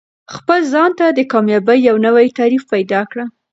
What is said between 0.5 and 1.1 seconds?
ځان ته